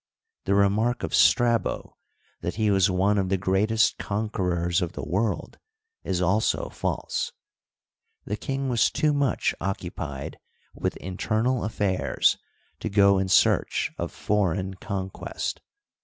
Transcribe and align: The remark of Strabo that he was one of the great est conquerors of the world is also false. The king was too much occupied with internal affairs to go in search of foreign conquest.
The 0.45 0.55
remark 0.55 1.03
of 1.03 1.13
Strabo 1.13 1.95
that 2.39 2.55
he 2.55 2.71
was 2.71 2.89
one 2.89 3.19
of 3.19 3.29
the 3.29 3.37
great 3.37 3.69
est 3.69 3.99
conquerors 3.99 4.81
of 4.81 4.93
the 4.93 5.03
world 5.07 5.59
is 6.03 6.23
also 6.23 6.69
false. 6.69 7.31
The 8.25 8.35
king 8.35 8.67
was 8.67 8.89
too 8.89 9.13
much 9.13 9.53
occupied 9.61 10.39
with 10.73 10.97
internal 10.97 11.63
affairs 11.63 12.39
to 12.79 12.89
go 12.89 13.19
in 13.19 13.27
search 13.27 13.91
of 13.99 14.11
foreign 14.11 14.73
conquest. 14.73 15.61